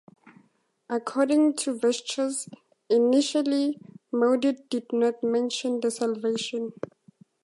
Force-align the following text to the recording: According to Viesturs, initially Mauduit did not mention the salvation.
According 0.89 1.57
to 1.57 1.75
Viesturs, 1.77 2.49
initially 2.89 3.77
Mauduit 4.11 4.67
did 4.67 4.87
not 4.91 5.21
mention 5.21 5.79
the 5.79 5.91
salvation. 5.91 6.71